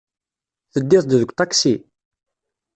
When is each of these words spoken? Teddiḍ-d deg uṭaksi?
Teddiḍ-d 0.73 1.11
deg 1.11 1.21
uṭaksi? 1.29 1.75